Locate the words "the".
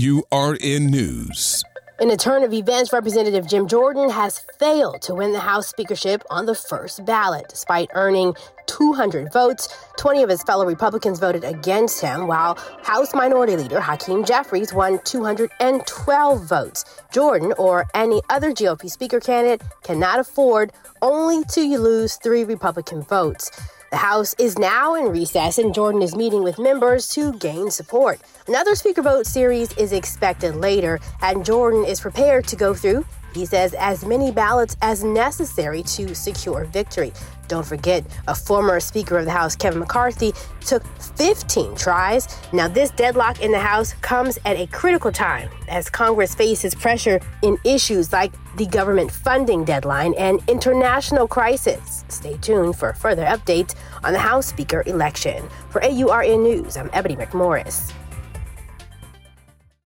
5.32-5.40, 6.46-6.54, 23.90-23.96, 39.24-39.32, 43.50-43.58, 48.56-48.66, 54.12-54.18